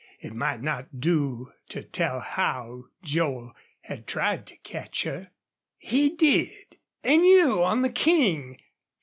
[0.19, 5.29] It might not do to tell how Joel had tried to catch her.
[5.77, 6.79] "He did?
[7.03, 8.57] An' you on the King!"